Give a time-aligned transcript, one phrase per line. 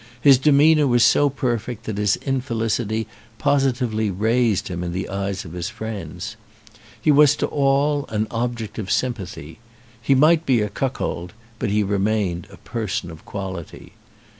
[0.19, 3.05] His demeanour was so perfect that his infelicity
[3.37, 6.35] positively raised him in the eyes of his friends.
[6.99, 9.59] He was to all an object of sympathy.
[10.01, 13.91] He might be a cuckold, but he re mained a person of quality.